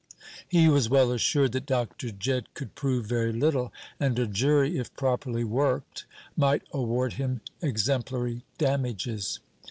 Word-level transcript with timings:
He 0.49 0.67
was 0.67 0.89
well 0.89 1.11
assured 1.11 1.51
that 1.51 1.67
Dr. 1.67 2.09
Jedd 2.09 2.51
could 2.55 2.73
prove 2.73 3.05
very 3.05 3.31
little; 3.31 3.71
and 3.99 4.17
a 4.17 4.25
jury, 4.25 4.79
if 4.79 4.91
properly 4.95 5.43
worked, 5.43 6.05
might 6.35 6.63
award 6.73 7.13
him 7.13 7.41
exemplary 7.61 8.41
damages. 8.57 9.41